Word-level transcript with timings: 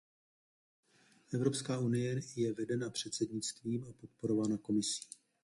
Evropská 1.33 1.79
unie 1.79 2.21
je 2.35 2.53
vedena 2.53 2.89
předsednictvím 2.89 3.85
a 3.89 3.93
podporována 3.93 4.57
Komisí. 4.57 5.01